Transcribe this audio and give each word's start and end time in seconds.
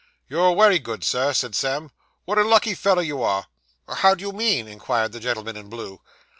'You're 0.27 0.53
wery 0.53 0.79
good, 0.79 1.03
sir,' 1.03 1.31
said 1.31 1.53
Sam. 1.53 1.91
'What 2.25 2.39
a 2.39 2.43
lucky 2.43 2.73
feller 2.73 3.03
you 3.03 3.21
are!' 3.21 3.45
'How 3.87 4.15
do 4.15 4.23
you 4.23 4.31
mean?' 4.31 4.67
inquired 4.67 5.11
the 5.11 5.19
gentleman 5.19 5.55
in 5.55 5.69
blue. 5.69 6.01